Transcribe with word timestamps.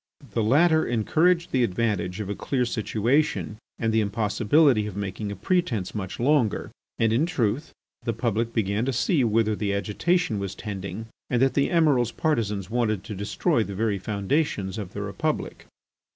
The 0.31 0.41
latter 0.41 0.89
urged 1.15 1.51
the 1.51 1.63
advantage 1.63 2.19
of 2.19 2.27
a 2.27 2.33
clear 2.33 2.65
situation 2.65 3.59
and 3.77 3.93
the 3.93 4.01
impossibility 4.01 4.87
of 4.87 4.97
making 4.97 5.31
a 5.31 5.35
pretence 5.35 5.93
much 5.93 6.19
longer, 6.19 6.71
and 6.97 7.13
in 7.13 7.27
truth, 7.27 7.71
the 8.01 8.11
public 8.11 8.51
began 8.51 8.83
to 8.85 8.93
see 8.93 9.23
whither 9.23 9.55
the 9.55 9.75
agitation 9.75 10.39
was 10.39 10.55
tending 10.55 11.05
and 11.29 11.39
that 11.39 11.53
the 11.53 11.69
Emiral's 11.69 12.11
partisans 12.11 12.67
wanted 12.67 13.03
to 13.03 13.13
destroy 13.13 13.63
the 13.63 13.75
very 13.75 13.99
foundations 13.99 14.79
of 14.79 14.93
the 14.93 15.03
Republic. 15.03 15.67